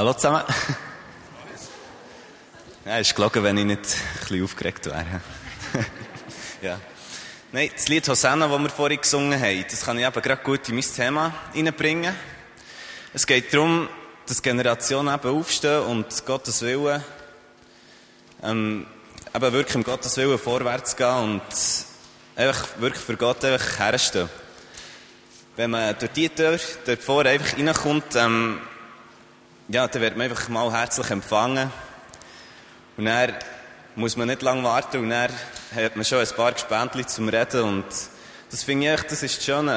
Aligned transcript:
Hallo 0.00 0.14
zusammen. 0.14 0.44
Ja, 2.86 2.96
ist 2.96 3.14
gelogen, 3.14 3.44
wenn 3.44 3.58
ich 3.58 3.66
nicht 3.66 3.80
ein 3.80 4.18
bisschen 4.20 4.44
aufgeregt 4.44 4.86
wäre. 4.86 5.20
ja. 6.62 6.80
Nein, 7.52 7.68
das 7.74 7.86
Lied 7.88 8.08
Hosanna, 8.08 8.48
das 8.48 8.62
wir 8.62 8.70
vorhin 8.70 8.98
gesungen 8.98 9.38
haben, 9.38 9.62
das 9.70 9.84
kann 9.84 9.98
ich 9.98 10.06
eben 10.06 10.22
gerade 10.22 10.42
gut 10.42 10.66
in 10.70 10.76
mein 10.76 10.84
Thema 10.84 11.34
reinbringen. 11.54 12.14
Es 13.12 13.26
geht 13.26 13.52
darum, 13.52 13.90
dass 14.26 14.40
Generationen 14.40 15.14
eben 15.14 15.38
aufstehen 15.38 15.82
und 15.82 16.24
Gottes 16.24 16.62
Willen, 16.62 17.04
ähm, 18.42 18.86
eben 19.34 19.52
wirklich 19.52 19.74
im 19.74 19.84
Gottes 19.84 20.16
Willen 20.16 20.38
vorwärts 20.38 20.96
gehen 20.96 21.14
und 21.14 21.42
einfach 22.36 22.68
wirklich 22.78 23.04
für 23.04 23.18
Gott 23.18 23.44
einfach 23.44 23.78
herstehen. 23.78 24.30
Wenn 25.56 25.72
man 25.72 25.94
durch 25.98 26.12
die 26.12 26.30
Tür, 26.30 26.58
dort 26.86 27.02
vor 27.02 27.26
einfach 27.26 27.58
reinkommt, 27.58 28.16
ähm, 28.16 28.60
ja, 29.72 29.86
dann 29.86 30.02
wird 30.02 30.16
man 30.16 30.28
einfach 30.28 30.48
mal 30.48 30.72
herzlich 30.72 31.10
empfangen. 31.10 31.70
Und 32.96 33.04
dann 33.04 33.34
muss 33.94 34.16
man 34.16 34.26
nicht 34.26 34.42
lange 34.42 34.64
warten 34.64 34.98
und 34.98 35.10
dann 35.10 35.30
hat 35.74 35.94
man 35.94 36.04
schon 36.04 36.18
ein 36.18 36.28
paar 36.34 36.52
Gespendli 36.52 37.06
zum 37.06 37.28
Reden 37.28 37.62
und 37.62 37.84
das 38.50 38.64
finde 38.64 38.86
ich 38.86 38.92
echt, 38.92 39.12
das 39.12 39.22
ist 39.22 39.44
schon, 39.44 39.70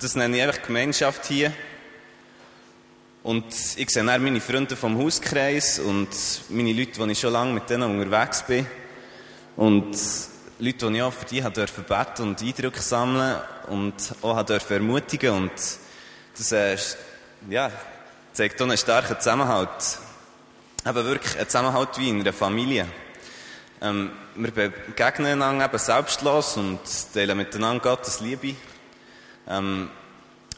das 0.00 0.14
nenne 0.14 0.36
ich 0.36 0.42
einfach 0.42 0.62
Gemeinschaft 0.62 1.26
hier. 1.26 1.52
Und 3.24 3.46
ich 3.76 3.90
sehe 3.90 4.04
dann 4.04 4.22
meine 4.22 4.40
Freunde 4.40 4.76
vom 4.76 4.98
Hauskreis 4.98 5.80
und 5.80 6.08
meine 6.50 6.72
Leute, 6.72 7.04
die 7.04 7.12
ich 7.12 7.18
schon 7.18 7.32
lange 7.32 7.54
mit 7.54 7.68
denen 7.68 7.90
unterwegs 7.90 8.44
bin. 8.44 8.66
Und 9.56 9.96
Leute, 10.60 10.90
die 10.90 10.96
ich 10.96 11.02
auch 11.02 11.12
für 11.12 11.24
die 11.24 11.40
dürfen 11.40 11.84
beten 11.84 12.22
und 12.22 12.40
Eindrücke 12.40 12.80
sammeln 12.80 13.40
und 13.68 13.94
auch 14.22 14.48
ermutigen 14.70 15.30
und 15.30 15.52
das 16.36 16.52
äh, 16.52 16.76
ja, 17.48 17.70
zeigt 18.34 18.60
auch 18.60 18.66
einen 18.66 18.76
starken 18.76 19.16
Zusammenhalt. 19.18 19.98
Eben 20.84 21.04
wirklich 21.04 21.38
ein 21.38 21.46
Zusammenhalt 21.46 21.96
wie 21.98 22.10
in 22.10 22.20
einer 22.20 22.32
Familie. 22.32 22.86
Ähm, 23.80 24.10
wir 24.34 24.50
begegnen 24.50 25.40
einander 25.40 25.66
eben 25.66 25.78
selbstlos 25.78 26.56
und 26.56 26.80
teilen 27.14 27.36
miteinander 27.36 27.80
Gottes 27.80 28.20
Liebe. 28.20 28.56
Ähm, 29.48 29.88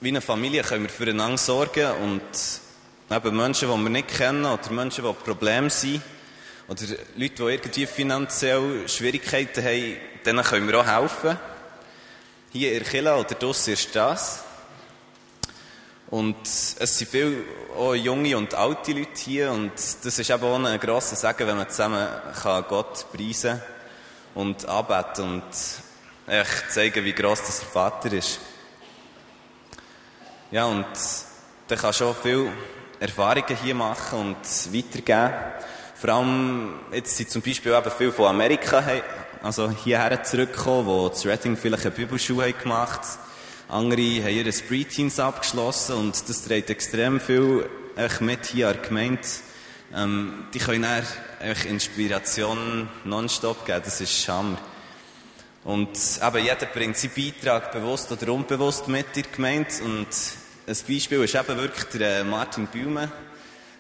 wie 0.01 0.09
eine 0.09 0.23
Familie 0.23 0.63
können 0.63 0.85
wir 0.85 0.91
füreinander 0.91 1.37
sorgen 1.37 1.91
und 2.03 2.23
eben 3.15 3.37
Menschen, 3.37 3.69
die 3.69 3.77
wir 3.77 3.91
nicht 3.91 4.09
kennen 4.09 4.47
oder 4.47 4.71
Menschen, 4.71 5.05
die 5.05 5.13
Probleme 5.13 5.69
sind 5.69 6.01
oder 6.69 6.83
Leute, 7.17 7.43
die 7.45 7.53
irgendwie 7.53 7.87
finanziell 7.87 8.89
Schwierigkeiten 8.89 9.63
haben, 9.63 9.97
denen 10.25 10.45
können 10.45 10.67
wir 10.67 10.81
auch 10.81 10.87
helfen. 10.87 11.39
Hier 12.53 12.73
in 12.73 12.85
Killa 12.85 13.17
oder 13.17 13.35
draussen 13.35 13.75
ist 13.75 13.95
das. 13.95 14.46
Und 16.09 16.37
es 16.47 16.99
sind 16.99 17.11
viele 17.11 17.37
auch 17.77 17.95
junge 17.95 18.37
und 18.37 18.55
alte 18.55 18.93
Leute 18.93 19.11
hier 19.17 19.51
und 19.51 19.73
das 19.75 20.19
ist 20.19 20.31
eben 20.31 20.45
auch 20.45 20.65
ein 20.65 20.79
grosser 20.79 21.17
Segen, 21.17 21.49
wenn 21.49 21.57
man 21.57 21.69
zusammen 21.69 22.07
kann 22.43 22.65
Gott 22.69 23.07
preisen 23.13 23.61
und 24.35 24.69
anbeten 24.69 25.25
und 25.25 25.43
echt 26.29 26.71
zeigen, 26.71 27.05
wie 27.05 27.13
gross 27.13 27.43
das 27.43 27.61
der 27.61 27.69
Vater 27.69 28.13
ist. 28.13 28.39
Ja, 30.53 30.67
und 30.67 30.87
der 31.69 31.77
kann 31.77 31.93
schon 31.93 32.15
viele 32.23 32.53
Erfahrungen 33.01 33.57
hier 33.61 33.75
machen 33.75 34.21
und 34.21 34.75
weitergeben. 34.75 35.35
Vor 35.97 36.11
allem, 36.11 36.81
jetzt 36.93 37.17
sind 37.17 37.31
zum 37.31 37.43
Beispiel 37.43 37.73
eben 37.73 37.91
viele 37.91 38.13
von 38.13 38.27
Amerika, 38.27 38.83
also 39.43 39.71
hierher 39.71 40.23
zurückgekommen, 40.23 41.11
die 41.11 41.17
zu 41.17 41.29
Reading 41.29 41.57
vielleicht 41.57 41.87
eine 41.87 41.95
Bibelschule 41.95 42.45
haben 42.45 42.59
gemacht 42.59 43.01
Andere 43.69 44.23
haben 44.23 44.37
ihre 44.37 44.53
Pre-Teens 44.53 45.19
abgeschlossen 45.19 45.97
und 45.97 46.29
das 46.29 46.45
trägt 46.45 46.71
extrem 46.71 47.19
viel 47.19 47.69
mit 48.21 48.47
hier 48.47 48.69
an 48.69 48.75
der 48.75 48.83
Gemeinde. 48.83 49.23
Ähm, 49.93 50.47
die 50.55 50.59
können 50.61 50.83
dann 50.83 51.57
Inspiration 51.69 52.89
nonstop 53.05 53.67
geben, 53.67 53.83
das 53.85 54.01
ist 54.01 54.29
Hammer. 54.29 54.59
Und 55.65 55.89
eben 55.89 56.45
jeder 56.45 56.67
bringt 56.67 56.97
seinen 56.97 57.13
Beitrag 57.17 57.73
bewusst 57.73 58.13
oder 58.13 58.33
unbewusst 58.33 58.87
mit 58.87 59.07
in 59.17 59.25
die 59.25 59.33
Gemeinde. 59.35 59.75
Und 59.83 60.07
ein 60.69 60.77
Beispiel 60.89 61.25
ist 61.25 61.35
eben 61.35 61.57
wirklich 61.57 61.85
der 61.87 62.21
äh, 62.21 62.25
Martin 62.25 62.69
Bühme. 62.69 63.11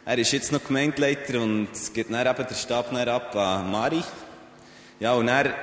Er 0.05 0.19
ist 0.19 0.33
jetzt 0.33 0.51
noch 0.51 0.65
Gemeindeleiter 0.65 1.41
und 1.41 1.69
gibt 1.95 2.13
dann 2.13 2.27
eben 2.27 2.47
den 2.49 2.57
Stab 2.57 2.93
ab 2.93 3.37
an 3.37 3.71
Mari. 3.71 4.03
Ja, 4.99 5.15
und 5.15 5.29
er 5.29 5.55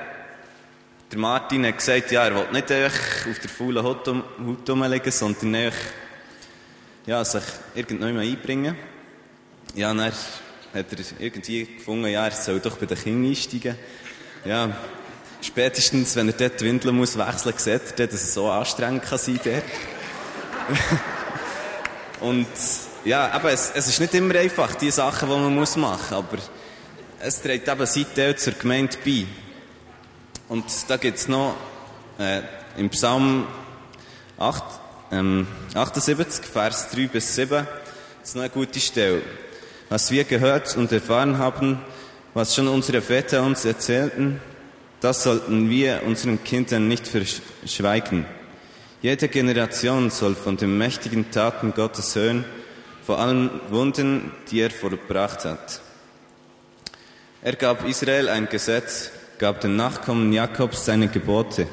der 1.14 1.20
Martin 1.20 1.64
hat 1.64 1.78
gesagt, 1.78 2.10
ja, 2.10 2.26
er 2.26 2.34
will 2.34 2.50
nicht 2.50 2.72
auf 2.72 3.38
der 3.38 3.48
faulen 3.48 3.84
Haut, 3.84 4.08
Haut 4.08 4.68
rumliegen, 4.68 5.12
sondern 5.12 5.70
ja, 7.06 7.24
sich 7.24 7.42
irgendwann 7.76 8.18
einbringen. 8.18 8.76
Ja, 9.76 9.94
dann 9.94 10.06
hat 10.06 10.12
er 10.74 10.84
irgendwie 11.20 11.66
gefunden, 11.76 12.08
ja, 12.08 12.26
er 12.26 12.32
soll 12.32 12.58
doch 12.58 12.76
bei 12.78 12.86
den 12.86 12.98
Kindern 12.98 13.30
einsteigen. 13.30 13.76
Ja, 14.44 14.76
spätestens, 15.40 16.16
wenn 16.16 16.28
er 16.28 16.34
dort 16.34 16.60
die 16.60 16.64
Windeln 16.64 16.96
muss 16.96 17.16
wechseln 17.16 17.54
muss, 17.54 17.64
sieht 17.64 18.00
er, 18.00 18.06
dass 18.08 18.22
es 18.24 18.34
so 18.34 18.50
anstrengend 18.50 19.04
kann 19.04 19.18
sein 19.18 19.38
dort. 19.44 19.62
Und 22.22 22.48
ja, 23.04 23.30
aber 23.30 23.52
es, 23.52 23.70
es, 23.72 23.86
ist 23.86 24.00
nicht 24.00 24.14
immer 24.14 24.34
einfach, 24.34 24.74
die 24.74 24.90
Sachen, 24.90 25.28
die 25.28 25.34
man 25.36 25.54
muss 25.54 25.76
machen 25.76 26.00
muss, 26.00 26.12
aber 26.12 26.38
es 27.20 27.40
trägt 27.40 27.68
eben 27.68 27.86
seitdem 27.86 28.36
zur 28.36 28.54
Gemeinde 28.54 28.96
bei. 29.04 29.26
Und 30.48 30.64
da 30.88 30.98
gibt 30.98 31.16
es 31.16 31.26
noch 31.26 31.56
äh, 32.18 32.42
im 32.76 32.90
Psalm 32.90 33.46
8, 34.36 34.62
ähm, 35.10 35.46
78, 35.74 36.44
Vers 36.44 36.90
3 36.90 37.06
bis 37.06 37.34
7, 37.34 37.66
das 38.20 38.28
ist 38.28 38.36
noch 38.36 38.42
eine 38.42 38.50
gute 38.50 38.78
Stelle. 38.78 39.22
Was 39.88 40.10
wir 40.10 40.24
gehört 40.24 40.76
und 40.76 40.92
erfahren 40.92 41.38
haben, 41.38 41.80
was 42.34 42.54
schon 42.54 42.68
unsere 42.68 43.00
Väter 43.00 43.42
uns 43.42 43.64
erzählten, 43.64 44.38
das 45.00 45.22
sollten 45.22 45.70
wir 45.70 46.02
unseren 46.04 46.42
Kindern 46.44 46.88
nicht 46.88 47.08
verschweigen. 47.08 48.26
Jede 49.00 49.28
Generation 49.28 50.10
soll 50.10 50.34
von 50.34 50.58
den 50.58 50.76
mächtigen 50.76 51.30
Taten 51.30 51.72
Gottes 51.72 52.16
hören, 52.16 52.44
vor 53.06 53.18
allen 53.18 53.50
Wunden, 53.70 54.30
die 54.50 54.60
er 54.60 54.70
vollbracht 54.70 55.46
hat. 55.46 55.80
Er 57.42 57.56
gab 57.56 57.86
Israel 57.86 58.28
ein 58.28 58.48
Gesetz, 58.48 59.10
gab 59.38 59.60
den 59.60 59.76
Nachkommen 59.76 60.32
Jakobs 60.32 60.84
seine 60.84 61.08
Gebote. 61.08 61.66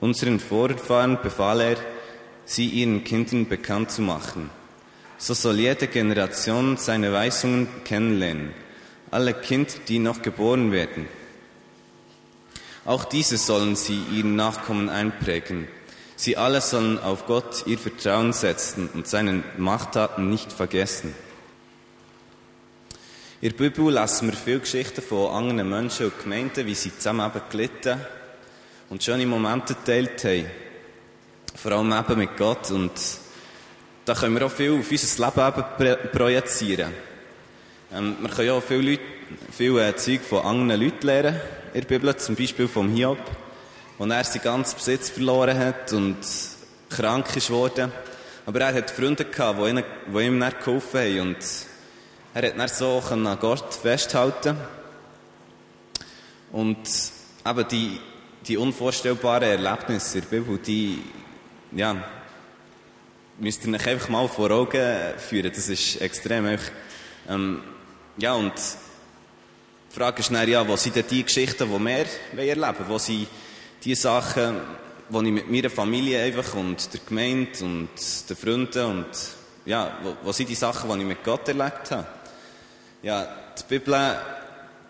Unseren 0.00 0.40
Vorfahren 0.40 1.18
befahl 1.22 1.60
er, 1.60 1.76
sie 2.44 2.66
ihren 2.66 3.04
Kindern 3.04 3.48
bekannt 3.48 3.90
zu 3.90 4.02
machen. 4.02 4.50
So 5.18 5.34
soll 5.34 5.60
jede 5.60 5.86
Generation 5.86 6.76
seine 6.76 7.12
Weisungen 7.12 7.68
kennenlernen, 7.84 8.50
alle 9.10 9.34
Kinder, 9.34 9.72
die 9.86 9.98
noch 9.98 10.22
geboren 10.22 10.72
werden. 10.72 11.06
Auch 12.84 13.04
diese 13.04 13.36
sollen 13.36 13.76
sie 13.76 14.02
ihren 14.12 14.34
Nachkommen 14.34 14.88
einprägen. 14.88 15.68
Sie 16.16 16.36
alle 16.36 16.60
sollen 16.60 16.98
auf 16.98 17.26
Gott 17.26 17.64
ihr 17.66 17.78
Vertrauen 17.78 18.32
setzen 18.32 18.88
und 18.92 19.06
seine 19.06 19.44
Machttaten 19.56 20.28
nicht 20.28 20.52
vergessen. 20.52 21.14
In 23.42 23.48
der 23.48 23.56
Bibel 23.56 23.92
lesen 23.92 24.28
wir 24.30 24.38
viele 24.38 24.60
Geschichten 24.60 25.02
von 25.02 25.32
anderen 25.32 25.68
Menschen 25.68 26.06
und 26.06 26.22
Gemeinden, 26.22 26.64
wie 26.64 26.76
sie 26.76 26.96
zusammen 26.96 27.28
eben 27.28 27.42
gelitten 27.50 28.00
und 28.88 29.02
schöne 29.02 29.26
Momente 29.26 29.74
geteilt 29.74 30.22
haben. 30.22 30.46
Vor 31.56 31.72
allem 31.72 31.92
eben 31.92 32.18
mit 32.20 32.36
Gott. 32.36 32.70
Und 32.70 32.92
da 34.04 34.14
können 34.14 34.36
wir 34.36 34.46
auch 34.46 34.52
viel 34.52 34.78
auf 34.78 34.88
unser 34.88 35.26
Leben 35.26 35.64
eben 35.80 36.10
projizieren. 36.12 36.92
Ähm, 37.92 38.16
wir 38.20 38.30
können 38.30 38.50
auch 38.50 38.62
viele, 38.62 38.92
Leute, 38.92 39.02
viele 39.50 39.88
äh, 39.88 39.96
Zeug 39.96 40.20
von 40.20 40.44
anderen 40.44 40.80
Leuten 40.80 41.04
lernen 41.04 41.40
in 41.74 41.80
der 41.80 41.88
Bibel, 41.88 42.16
zum 42.16 42.36
Beispiel 42.36 42.68
vom 42.68 42.94
Hiob, 42.94 43.18
wo 43.98 44.04
er 44.04 44.22
seinen 44.22 44.44
ganzen 44.44 44.76
Besitz 44.76 45.10
verloren 45.10 45.58
hat 45.58 45.92
und 45.92 46.18
krank 46.90 47.34
ist 47.34 47.50
worden. 47.50 47.90
Aber 48.46 48.60
er 48.60 48.72
hat 48.72 48.92
Freunde 48.92 49.24
gehabt, 49.24 49.58
die 49.58 49.68
ihm, 49.68 49.82
die 50.14 50.20
ihm 50.20 50.38
dann 50.38 50.54
geholfen 50.64 51.00
haben. 51.00 51.20
Und 51.22 51.71
er 52.34 52.56
hat 52.56 52.70
so 52.70 53.02
an 53.10 53.38
Gott 53.40 53.74
festhalten 53.74 54.56
Und 56.52 56.78
eben 57.46 57.68
die, 57.68 57.98
die 58.46 58.56
unvorstellbaren 58.56 59.64
Erlebnisse 59.64 60.18
in 60.18 60.24
der 60.24 60.38
Bibel, 60.38 60.58
die, 60.58 61.02
ja, 61.72 61.96
müsst 63.38 63.66
ihr 63.66 63.74
euch 63.74 63.86
einfach 63.86 64.08
mal 64.08 64.28
vor 64.28 64.50
Augen 64.50 65.18
führen. 65.18 65.50
Das 65.54 65.68
ist 65.68 66.00
extrem 66.00 66.46
einfach, 66.46 66.70
ähm, 67.28 67.62
ja, 68.18 68.34
und 68.34 68.52
die 68.54 69.94
Frage 69.94 70.20
ist 70.20 70.32
dann, 70.32 70.48
ja, 70.48 70.66
wo 70.66 70.76
sind 70.76 70.96
denn 70.96 71.04
die 71.10 71.24
Geschichten, 71.24 71.68
die 71.70 71.84
wir 71.84 72.06
erleben 72.36 72.62
wollen? 72.62 72.88
Wo 72.88 72.98
sind 72.98 73.28
die 73.84 73.94
Sachen, 73.94 74.60
die 75.08 75.26
ich 75.26 75.32
mit 75.32 75.50
meiner 75.50 75.70
Familie 75.70 76.22
einfach 76.22 76.54
und 76.54 76.92
der 76.92 77.00
Gemeinde 77.06 77.64
und 77.64 77.88
den 78.28 78.36
Freunden 78.36 78.84
und, 78.84 79.06
ja, 79.66 79.98
wo 80.22 80.32
sind 80.32 80.48
die 80.48 80.54
Sachen, 80.54 80.90
die 80.90 81.00
ich 81.00 81.06
mit 81.06 81.24
Gott 81.24 81.48
erlebt 81.48 81.90
habe? 81.90 82.21
Ja, 83.02 83.26
die 83.58 83.62
Bibel 83.68 84.16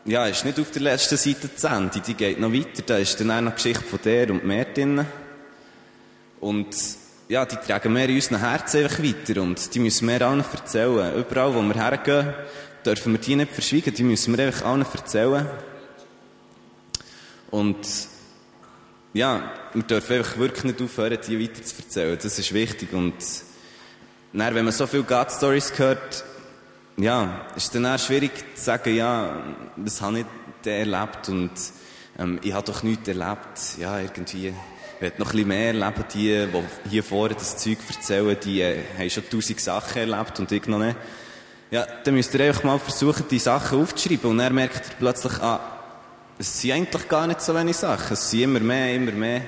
ja, 0.04 0.26
ist 0.26 0.44
nicht 0.44 0.60
auf 0.60 0.70
der 0.70 0.82
letzten 0.82 1.16
Seite 1.16 1.54
zu 1.56 1.66
Ende, 1.66 2.00
die 2.00 2.12
geht 2.12 2.38
noch 2.38 2.52
weiter. 2.52 2.82
Da 2.84 2.98
ist 2.98 3.18
dann 3.18 3.30
auch 3.30 3.40
noch 3.40 3.52
die 3.52 3.62
Geschichte 3.62 3.84
von 3.84 4.00
der 4.04 4.30
und 4.30 4.44
mehr 4.44 4.66
drin. 4.66 5.06
Und 6.38 6.76
ja, 7.30 7.46
die 7.46 7.56
tragen 7.56 7.94
wir 7.94 8.04
in 8.04 8.16
unseren 8.16 8.40
Herzen 8.40 8.84
einfach 8.84 9.02
weiter 9.02 9.40
und 9.40 9.74
die 9.74 9.78
müssen 9.78 10.08
wir 10.08 10.20
allen 10.20 10.44
erzählen. 10.52 11.16
Überall, 11.16 11.54
wo 11.54 11.62
wir 11.62 11.74
hergehen, 11.74 12.34
dürfen 12.84 13.14
wir 13.14 13.18
die 13.18 13.36
nicht 13.36 13.52
verschwiegen, 13.52 13.94
die 13.94 14.02
müssen 14.02 14.36
wir 14.36 14.44
einfach 14.44 14.66
allen 14.66 14.84
erzählen. 14.84 15.46
Und 17.50 17.78
ja, 19.14 19.52
wir 19.72 19.82
dürfen 19.84 20.18
einfach 20.18 20.36
wirklich 20.36 20.64
nicht 20.64 20.82
aufhören, 20.82 21.18
die 21.26 21.40
weiter 21.40 21.62
zu 21.62 21.76
erzählen. 21.78 22.18
Das 22.22 22.38
ist 22.38 22.52
wichtig. 22.52 22.92
Und 22.92 23.14
dann, 24.34 24.54
wenn 24.54 24.66
man 24.66 24.74
so 24.74 24.86
viele 24.86 25.04
God-Stories 25.04 25.78
hört, 25.78 26.24
ja, 26.96 27.46
ist 27.56 27.74
dann 27.74 27.86
auch 27.86 27.98
schwierig 27.98 28.32
zu 28.54 28.62
sagen, 28.62 28.94
ja, 28.94 29.42
das 29.76 30.00
habe 30.00 30.20
ich 30.20 30.26
erlebt 30.66 31.28
und 31.28 31.50
ähm, 32.18 32.38
ich 32.42 32.52
habe 32.52 32.66
doch 32.66 32.82
nichts 32.82 33.08
erlebt. 33.08 33.78
Ja, 33.78 33.98
irgendwie, 33.98 34.52
ich 35.00 35.18
noch 35.18 35.26
ein 35.28 35.32
bisschen 35.32 35.48
mehr 35.48 35.66
erleben. 35.68 36.04
Die, 36.14 36.46
die 36.84 36.90
hier 36.90 37.04
vorne 37.04 37.34
das 37.34 37.56
Zeug 37.56 37.78
erzählen, 37.88 38.36
die 38.44 38.60
äh, 38.60 38.78
haben 38.98 39.10
schon 39.10 39.28
tausend 39.28 39.60
Sachen 39.60 39.98
erlebt 39.98 40.38
und 40.38 40.52
ich 40.52 40.66
noch 40.66 40.78
nicht. 40.78 40.96
Ja, 41.70 41.86
dann 42.04 42.14
müsst 42.14 42.34
ihr 42.34 42.40
einfach 42.44 42.64
mal 42.64 42.78
versuchen, 42.78 43.24
die 43.30 43.38
Sachen 43.38 43.80
aufzuschreiben 43.80 44.30
und 44.30 44.38
dann 44.38 44.54
merkt 44.54 44.90
ihr 44.90 44.94
plötzlich, 44.98 45.32
ah, 45.40 45.60
es 46.38 46.60
sind 46.60 46.72
eigentlich 46.72 47.08
gar 47.08 47.26
nicht 47.26 47.40
so 47.40 47.54
wenige 47.54 47.76
Sachen. 47.76 48.12
Es 48.12 48.30
sind 48.30 48.42
immer 48.42 48.60
mehr, 48.60 48.94
immer 48.94 49.12
mehr. 49.12 49.42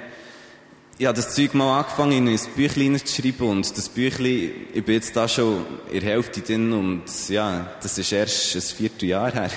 Ich 0.97 1.07
habe 1.07 1.17
das 1.17 1.35
Zeug 1.35 1.55
mal 1.55 1.81
angefangen, 1.81 2.13
in 2.13 2.29
ein 2.29 2.41
Büchlein 2.55 2.97
zu 3.05 3.21
schreiben 3.21 3.49
und 3.49 3.77
das 3.77 3.89
Büchlein, 3.89 4.53
ich 4.73 4.85
bin 4.85 4.95
jetzt 4.95 5.17
da 5.17 5.27
schon 5.27 5.67
in 5.91 5.99
der 5.99 6.11
Hälfte 6.11 6.41
drin 6.41 6.73
und 6.73 7.03
ja, 7.29 7.67
das 7.83 7.99
ist 7.99 8.13
erst 8.13 8.55
ein 8.55 8.61
Vierteljahr 8.63 9.33
her. 9.33 9.51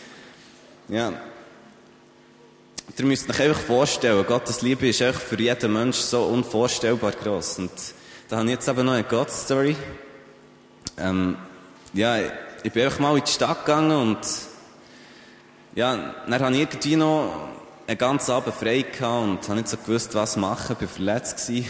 ja. 0.88 1.12
Ihr 2.96 3.04
müsst 3.04 3.28
euch 3.28 3.40
einfach 3.42 3.60
vorstellen, 3.60 4.24
Gottes 4.26 4.62
Liebe 4.62 4.88
ist 4.88 5.02
einfach 5.02 5.20
für 5.20 5.38
jeden 5.38 5.70
Mensch 5.70 5.98
so 5.98 6.22
unvorstellbar 6.22 7.12
groß. 7.12 7.58
Und 7.58 7.70
da 8.30 8.38
habe 8.38 8.46
ich 8.46 8.52
jetzt 8.52 8.66
eben 8.66 8.86
noch 8.86 8.94
eine 8.94 9.04
God-Story. 9.04 9.76
Ähm, 10.96 11.36
ja, 11.92 12.16
ich 12.62 12.72
bin 12.72 12.84
einfach 12.84 13.00
mal 13.00 13.18
in 13.18 13.24
die 13.24 13.30
Stadt 13.30 13.66
gegangen 13.66 13.90
und 13.90 14.18
ja, 15.74 16.14
dann 16.26 16.42
habe 16.42 16.54
ich 16.54 16.60
irgendwie 16.60 16.96
noch 16.96 17.50
einen 17.86 17.98
ganzen 17.98 18.32
Abend 18.32 18.54
frei 18.54 18.82
gehabt 18.82 19.02
und 19.02 19.42
habe 19.42 19.56
nicht 19.56 19.68
so 19.68 19.76
gewusst, 19.76 20.14
was 20.14 20.36
machen. 20.36 20.76
Ich 20.78 20.82
war 20.82 20.88
verletzt 20.88 21.46
gewesen. 21.46 21.68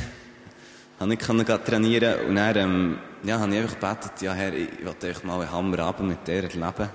Habe 1.01 1.11
nicht 1.11 1.23
können 1.23 1.45
trainieren 1.45 2.27
und 2.29 2.37
dann, 2.37 2.57
ähm, 2.57 2.99
ja, 3.25 3.41
habe 3.41 3.53
ich 3.53 3.61
einfach 3.61 3.81
gebetet, 3.81 4.23
ja, 4.23 4.33
Herr, 4.33 4.53
ich 4.55 4.69
wollte 4.85 5.09
euch 5.09 5.25
mal 5.25 5.41
einen 5.41 5.51
Hammerabend 5.51 6.09
mit 6.09 6.27
dir 6.27 6.45
erleben. 6.45 6.89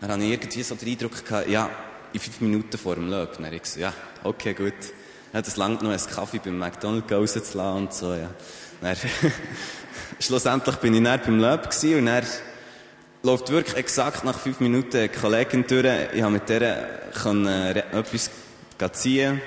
Dann 0.00 0.10
habe 0.10 0.24
ich 0.24 0.32
irgendwie 0.32 0.62
so 0.62 0.74
den 0.74 0.88
Eindruck 0.88 1.24
gehabt, 1.24 1.48
ja, 1.48 1.70
in 2.12 2.20
fünf 2.20 2.40
Minuten 2.40 2.76
vor 2.76 2.96
dem 2.96 3.08
Löb. 3.08 3.34
Dann 3.36 3.46
habe 3.46 3.56
ich 3.56 3.62
gesagt, 3.62 3.80
ja, 3.80 3.92
okay, 4.24 4.54
gut. 4.54 4.74
Ja, 5.32 5.40
das 5.40 5.56
langt 5.56 5.82
noch 5.82 5.90
einen 5.90 6.06
Kaffee 6.06 6.40
beim 6.44 6.58
McDonald's 6.58 7.12
rauszulassen 7.12 7.82
und 7.82 7.94
so, 7.94 8.14
ja. 8.14 8.30
Dann, 8.80 8.96
schlussendlich 10.18 10.76
bin 10.76 10.94
ich 10.94 11.04
dann 11.04 11.20
beim 11.20 11.38
Löb 11.38 11.68
und 11.82 12.06
dann 12.06 12.24
läuft 13.26 13.50
wirklich 13.50 13.76
exakt 13.76 14.22
nach 14.24 14.38
fünf 14.38 14.60
Minuten 14.60 14.96
eine 14.96 15.08
Kollegin 15.08 15.64
durch. 15.66 15.84
Ich 16.14 16.22
habe 16.22 16.32
mit 16.32 16.48
der 16.48 17.10
können, 17.12 17.46
äh, 17.48 17.82
etwas 17.92 18.30
ziehen. 18.92 19.40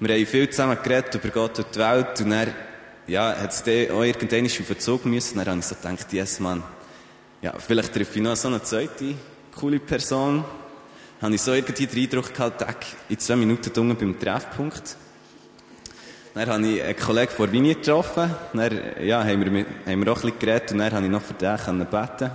Wir 0.00 0.14
haben 0.14 0.26
viel 0.26 0.48
zusammen 0.48 0.78
geredet 0.82 1.14
über 1.14 1.28
Gott 1.28 1.58
und 1.58 1.66
die 1.74 1.78
Welt 1.78 2.20
und 2.22 2.30
dann, 2.30 2.54
ja, 3.06 3.36
hat 3.36 3.52
es 3.52 3.60
auch 3.60 4.02
irgendwann 4.02 4.46
auf 4.46 4.66
den 4.66 4.80
Zug 4.80 5.04
müssen. 5.04 5.36
Dann 5.36 5.46
habe 5.46 5.58
ich 5.58 5.66
so 5.66 5.74
gedacht, 5.74 6.10
yes, 6.10 6.40
Mann, 6.40 6.62
ja, 7.42 7.52
vielleicht 7.58 7.92
treffe 7.92 8.16
ich 8.16 8.22
noch 8.22 8.34
so 8.34 8.48
eine 8.48 8.62
zweite 8.62 9.14
coole 9.54 9.78
Person. 9.78 10.42
Dann 11.20 11.26
habe 11.26 11.34
ich 11.34 11.42
so 11.42 11.52
irgendwie 11.52 11.86
den 11.86 12.02
Eindruck 12.02 12.32
gehabt, 12.32 12.64
in 13.10 13.18
zwei 13.18 13.36
Minuten 13.36 13.78
unten 13.78 13.96
beim 13.96 14.18
Treffpunkt. 14.18 14.96
Dann 16.32 16.48
habe 16.48 16.66
ich 16.66 16.82
einen 16.82 16.96
Kollegen 16.96 17.32
vor 17.32 17.52
Vini 17.52 17.74
getroffen. 17.74 18.34
Dann, 18.54 18.80
ja, 19.02 19.22
haben 19.22 19.44
wir, 19.44 19.66
haben 19.86 20.02
wir 20.02 20.12
auch 20.12 20.16
ein 20.16 20.22
bisschen 20.22 20.38
geredet 20.38 20.72
und 20.72 20.78
dann 20.78 20.92
habe 20.92 21.04
ich 21.04 21.10
noch 21.10 21.22
für 21.22 21.34
den 21.34 21.86
beten 21.90 22.30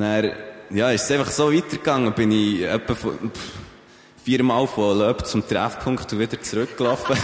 dann, 0.00 0.32
ja, 0.70 0.90
ist 0.90 1.04
es 1.04 1.10
einfach 1.10 1.30
so 1.30 1.52
weitergegangen, 1.52 2.12
bin 2.12 2.30
ich 2.30 2.62
etwa 2.62 2.94
viermal 4.28 4.66
von 4.66 4.98
Löb 4.98 5.24
zum 5.26 5.46
Treffpunkt 5.48 6.12
und 6.12 6.18
wieder 6.18 6.40
zurückgelaufen. 6.42 7.16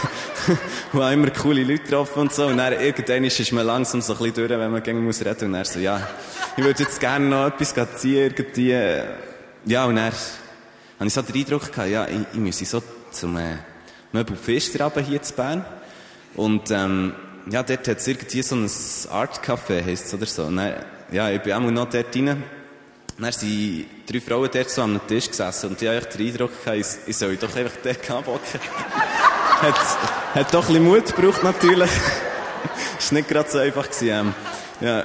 und 0.93 1.03
habe 1.03 1.13
immer 1.13 1.31
coole 1.31 1.63
Leute 1.63 1.83
getroffen 1.83 2.21
und 2.21 2.33
so. 2.33 2.47
Und 2.47 2.57
dann 2.57 2.73
irgendwann 2.73 3.25
ist 3.25 3.53
man 3.53 3.67
langsam 3.67 4.01
so 4.01 4.15
ein 4.15 4.19
bisschen 4.19 4.35
durch, 4.35 4.59
wenn 4.59 4.71
man 4.71 4.83
gegen 4.83 5.05
muss 5.05 5.23
reden. 5.23 5.49
Und 5.49 5.53
dann 5.53 5.65
so, 5.67 5.81
ja, 5.81 6.09
ich 6.57 6.65
würde 6.65 6.83
jetzt 6.83 7.01
gerne 7.01 7.27
noch 7.27 7.47
etwas 7.49 7.75
ziehen, 7.97 8.33
irgendwie. 8.35 8.73
Ja, 9.67 9.85
und 9.85 9.97
dann 9.97 10.13
habe 10.13 11.07
ich 11.07 11.13
so 11.13 11.21
den 11.21 11.37
Eindruck 11.37 11.71
gehabt, 11.71 11.91
ja, 11.91 12.07
ich, 12.09 12.21
ich 12.33 12.39
müsse 12.39 12.65
so 12.65 12.83
zum, 13.11 13.37
äh, 13.37 13.57
Möbel 14.13 14.37
Pfisterabend 14.37 15.07
hier 15.07 15.21
zu 15.21 15.35
Bern. 15.35 15.65
Und, 16.37 16.71
ähm, 16.71 17.13
ja, 17.51 17.63
dort 17.63 17.87
hat 17.87 17.99
es 17.99 18.07
irgendwie 18.07 18.41
so 18.41 18.57
ein 18.57 18.71
Art 19.11 19.45
Café, 19.45 19.85
heisst 19.85 20.07
es 20.07 20.15
oder 20.15 20.25
so. 20.25 20.45
Und 20.45 20.57
dann, 20.57 20.75
ja, 21.13 21.29
ich 21.29 21.43
bin 21.43 21.53
auch 21.53 21.61
noch 21.61 21.91
dort 21.91 22.17
rein. 22.17 22.43
Dann 23.17 23.33
sind 23.33 23.87
drei 24.07 24.21
Frauen 24.21 24.51
dort 24.53 24.71
so 24.71 24.83
am 24.83 25.01
Tisch 25.07 25.29
gesessen 25.29 25.71
und 25.71 25.81
die 25.81 25.89
haben 25.89 26.05
den 26.17 26.27
Eindruck 26.27 26.65
gehabt, 26.65 26.99
ich 27.07 27.17
soll 27.17 27.37
doch 27.37 27.55
einfach 27.55 27.77
dort 27.83 28.11
anbocken. 28.11 28.61
hat, 29.61 29.75
hat 30.35 30.55
doch 30.55 30.69
ein 30.69 30.75
bisschen 30.75 30.85
Mut 30.85 31.15
gebraucht, 31.15 31.45
natürlich. 31.45 31.91
ist 32.99 33.13
nicht 33.13 33.29
gerade 33.29 33.49
so 33.49 33.59
einfach 33.59 33.89
gewesen. 33.89 34.09
Ähm, 34.09 34.35
ja, 34.81 35.05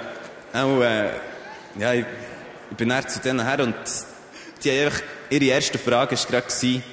auch, 0.54 0.82
äh, 0.82 1.12
ja, 1.78 1.94
ich, 1.94 2.06
ich 2.72 2.78
bin 2.78 2.90
dann 2.90 3.08
zu 3.08 3.20
denen 3.20 3.46
her 3.46 3.60
und 3.60 3.76
die 4.64 4.72
haben 4.72 4.86
einfach, 4.86 5.02
ihre 5.30 5.46
erste 5.46 5.78
Frage 5.78 6.18
war 6.18 6.26
gerade 6.26 6.48
gewesen, 6.48 6.84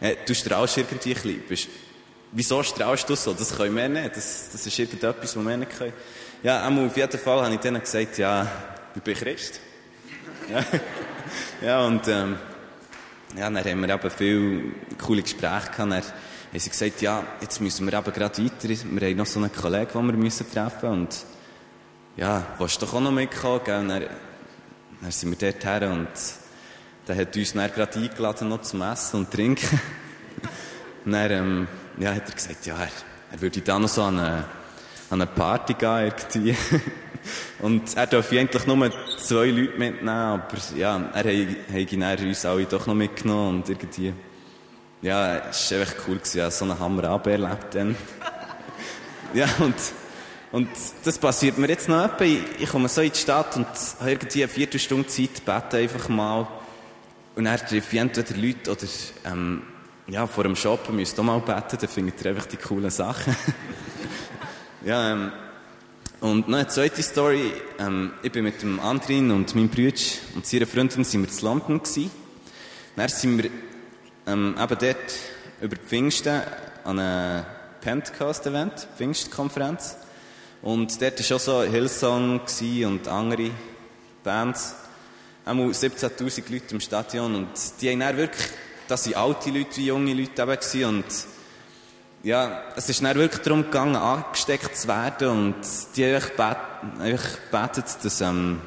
äh, 0.00 0.16
du 0.24 0.34
strahlst 0.34 0.76
irgendwie 0.76 1.14
ein 1.14 1.40
bisschen. 1.48 1.70
wieso 2.30 2.62
strahlst 2.62 3.08
du 3.08 3.16
so? 3.16 3.34
Das 3.34 3.56
können 3.56 3.74
wir 3.74 3.88
nicht. 3.88 4.16
Das, 4.16 4.50
das 4.52 4.64
ist 4.64 4.78
irgendetwas, 4.78 5.36
was 5.36 5.44
wir 5.44 5.56
nicht 5.56 5.76
können. 5.76 5.92
Ja, 6.44 6.68
auf 6.68 6.96
jeden 6.96 7.18
Fall 7.18 7.42
habe 7.42 7.54
ich 7.54 7.60
denen 7.60 7.80
gesagt, 7.80 8.18
ja, 8.18 8.46
ich 8.94 9.02
bin 9.02 9.14
Christ. 9.16 9.60
ja, 11.62 11.86
und 11.86 12.08
ähm, 12.08 12.36
ja, 13.36 13.50
dann 13.50 13.58
haben 13.58 13.80
wir 13.80 13.88
eben 13.90 14.10
viele 14.10 14.62
coole 14.98 15.22
Gespräche 15.22 15.70
gehabt. 15.70 15.78
Dann 15.78 15.92
haben 15.92 16.04
sie 16.54 16.70
gesagt, 16.70 17.02
ja, 17.02 17.22
jetzt 17.40 17.60
müssen 17.60 17.86
wir 17.86 17.98
eben 17.98 18.12
gerade 18.12 18.44
weiter. 18.44 18.68
Wir 18.68 19.08
haben 19.08 19.16
noch 19.16 19.26
so 19.26 19.40
einen 19.40 19.52
Kollegen, 19.52 19.92
den 19.92 20.06
wir 20.06 20.14
müssen 20.14 20.50
treffen 20.50 20.88
und 20.88 21.16
ja, 22.16 22.46
willst 22.58 22.80
du 22.80 22.86
doch 22.86 22.94
auch 22.94 23.00
noch 23.00 23.12
mitkommen? 23.12 23.60
Gell? 23.64 23.86
Dann, 23.86 24.04
dann 25.00 25.10
sind 25.10 25.38
wir 25.38 25.52
dort 25.52 25.64
her 25.64 25.90
und 25.90 26.08
der 27.06 27.16
hat 27.16 27.36
uns 27.36 27.52
dann 27.52 27.72
gerade 27.72 27.98
eingeladen 27.98 28.48
noch 28.48 28.62
zum 28.62 28.82
Essen 28.82 29.20
und 29.20 29.30
Trinken. 29.30 29.80
und 31.04 31.12
dann 31.12 31.30
ähm, 31.30 31.68
ja, 31.98 32.14
hat 32.14 32.28
er 32.28 32.34
gesagt, 32.34 32.66
ja, 32.66 32.76
er, 32.76 32.88
er 33.32 33.40
würde 33.40 33.60
da 33.60 33.78
noch 33.78 33.88
so 33.88 34.02
an 34.02 34.18
eine, 34.18 34.44
an 35.10 35.20
eine 35.20 35.26
Party 35.26 35.74
gehen 35.74 36.12
irgendwie. 36.12 36.56
Und 37.60 37.96
er 37.96 38.06
darf 38.06 38.32
eigentlich 38.32 38.66
nur 38.66 38.90
zwei 39.18 39.46
Leute 39.46 39.78
mitnehmen, 39.78 40.08
aber 40.08 40.58
ja, 40.76 41.10
er 41.12 42.10
hat 42.10 42.20
uns 42.20 42.44
alle 42.44 42.64
doch 42.64 42.86
noch 42.86 42.94
mitgenommen 42.94 43.58
und 43.58 43.68
irgendwie, 43.68 44.12
ja, 45.02 45.48
es 45.50 45.70
war 45.70 45.80
einfach 45.80 45.94
cool 46.06 46.16
gewesen, 46.16 46.38
ja, 46.38 46.50
so 46.50 46.64
einen 46.64 46.78
Hammer 46.78 47.04
erlebt 47.04 47.74
dann. 47.74 47.96
ja, 49.34 49.46
und, 49.58 49.74
und 50.52 50.68
das 51.04 51.18
passiert 51.18 51.58
mir 51.58 51.68
jetzt 51.68 51.88
noch 51.88 52.04
etwa. 52.04 52.24
Ich, 52.24 52.68
komme 52.68 52.88
so 52.88 53.00
in 53.00 53.12
die 53.12 53.18
Stadt 53.18 53.56
und 53.56 53.66
habe 54.00 54.10
irgendwie 54.10 54.42
eine 54.44 54.52
Viertelstunde 54.52 55.06
Zeit, 55.08 55.44
bete 55.44 55.78
einfach 55.78 56.08
mal. 56.08 56.46
Und 57.34 57.46
er 57.46 57.58
treffe 57.58 57.96
ich 57.96 58.00
entweder 58.00 58.36
Leute 58.36 58.70
oder, 58.72 58.86
ähm, 59.26 59.62
ja, 60.08 60.26
vor 60.26 60.44
dem 60.44 60.56
Shoppen 60.56 60.96
müsst 60.96 61.18
ihr 61.18 61.22
mal 61.22 61.40
beten, 61.40 61.76
dann 61.80 61.88
findet 61.88 62.24
ihr 62.24 62.30
einfach 62.30 62.46
die 62.46 62.56
coolen 62.56 62.90
Sachen. 62.90 63.36
ja, 64.84 65.12
ähm, 65.12 65.32
und 66.20 66.48
noch 66.48 66.58
eine 66.58 66.68
zweite 66.68 67.02
Story. 67.02 67.52
Ähm, 67.78 68.12
ich 68.22 68.32
bin 68.32 68.44
mit 68.44 68.60
dem 68.62 68.80
Andrin 68.80 69.30
und 69.30 69.54
meinem 69.54 69.68
Bruder 69.68 70.00
und 70.34 70.46
seiner 70.46 70.66
Freundin 70.66 71.04
sind 71.04 71.22
wir 71.22 71.30
in 71.32 71.44
London 71.44 71.78
gewesen. 71.82 72.10
Dann 72.96 73.08
sind 73.08 73.42
wir 73.42 73.50
ähm, 74.26 74.56
eben 74.60 74.78
dort 74.80 75.12
über 75.60 75.76
Pfingsten 75.76 76.42
an 76.84 76.98
einem 76.98 77.44
Pentecost-Event, 77.80 78.88
Pfingstkonferenz. 78.96 79.96
Und 80.62 81.00
dort 81.00 81.30
war 81.30 81.36
auch 81.36 81.40
so 81.40 81.62
Hillsong 81.62 82.40
und 82.84 83.08
andere 83.08 83.50
Bands. 84.24 84.74
Einmal 85.44 85.68
17'000 85.68 86.52
Leute 86.52 86.74
im 86.74 86.80
Stadion 86.80 87.34
und 87.34 87.48
die 87.80 87.90
haben 87.90 88.00
dann 88.00 88.16
wirklich, 88.16 88.46
das 88.88 89.04
sind 89.04 89.16
alte 89.16 89.50
Leute 89.50 89.76
wie 89.76 89.86
junge 89.86 90.14
Leute 90.14 90.42
eben 90.42 90.50
gewesen 90.50 90.84
und 90.84 91.04
ja, 92.22 92.62
es 92.76 92.88
ist 92.88 93.02
dann 93.02 93.16
wirklich 93.16 93.42
darum 93.42 93.64
gegangen, 93.64 93.96
angesteckt 93.96 94.76
zu 94.76 94.88
werden 94.88 95.28
und 95.28 95.56
die 95.96 96.04
haben 96.04 97.00
einfach 97.00 97.38
gebetet, 97.50 97.98
dass 98.02 98.20
ähm, 98.20 98.60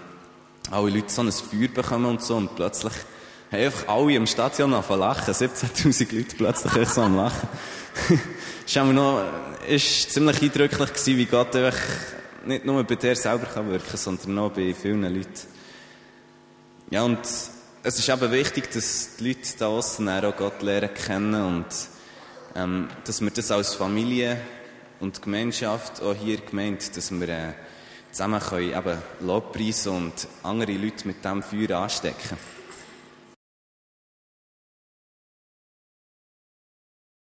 alle 0.69 0.89
Leute 0.89 1.09
so 1.09 1.21
ein 1.21 1.31
Feuer 1.31 1.67
bekommen 1.67 2.05
und 2.05 2.21
so 2.21 2.37
und 2.37 2.55
plötzlich 2.55 2.93
haben 3.51 3.63
einfach 3.63 3.87
alle 3.87 4.13
im 4.13 4.27
Stadion 4.27 4.73
angefangen 4.73 5.01
lachen, 5.01 5.33
17'000 5.33 6.15
Leute 6.15 6.35
plötzlich 6.35 6.89
so 6.89 7.01
am 7.01 7.17
Lachen. 7.17 7.49
ist 8.65 8.75
noch, 8.75 9.23
ist 9.67 10.13
ziemlich 10.13 10.41
eindrücklich 10.41 10.89
gewesen, 10.89 11.17
wie 11.17 11.25
Gott 11.25 11.55
einfach 11.55 11.77
nicht 12.45 12.65
nur 12.65 12.83
bei 12.83 12.95
dir 12.95 13.15
selber 13.15 13.45
kann 13.45 13.69
wirken, 13.69 13.97
sondern 13.97 14.39
auch 14.39 14.51
bei 14.51 14.73
vielen 14.73 15.03
Leuten. 15.03 15.47
Ja, 16.89 17.03
und 17.03 17.19
es 17.83 17.99
ist 17.99 18.09
eben 18.09 18.31
wichtig, 18.31 18.71
dass 18.71 19.17
die 19.17 19.29
Leute 19.29 19.41
da 19.59 19.67
aussen 19.67 20.07
auch 20.09 20.35
Gott 20.35 20.61
lernen 20.61 20.93
kennen 20.93 21.43
und 21.43 21.65
ähm, 22.55 22.87
dass 23.05 23.21
wir 23.21 23.31
das 23.31 23.51
als 23.51 23.75
Familie 23.75 24.39
und 24.99 25.21
Gemeinschaft 25.21 26.01
auch 26.01 26.15
hier 26.15 26.37
gemeint, 26.37 26.95
dass 26.95 27.11
wir 27.11 27.29
äh, 27.29 27.53
zusammen 28.11 28.39
können 28.39 28.71
eben 28.71 28.97
Lobpreis 29.21 29.87
und 29.87 30.27
andere 30.43 30.73
Leute 30.73 31.07
mit 31.07 31.23
diesem 31.23 31.43
Feuer 31.43 31.79
anstecken 31.79 32.29
können. 32.29 32.60